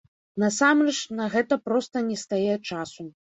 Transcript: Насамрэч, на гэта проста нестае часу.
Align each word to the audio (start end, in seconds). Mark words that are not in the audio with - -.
Насамрэч, 0.43 0.95
на 1.19 1.27
гэта 1.35 1.59
проста 1.67 2.03
нестае 2.09 2.57
часу. 2.73 3.09